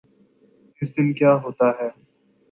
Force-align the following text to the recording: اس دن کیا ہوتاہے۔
اس 0.81 0.89
دن 0.97 1.07
کیا 1.13 1.31
ہوتاہے۔ 1.43 1.89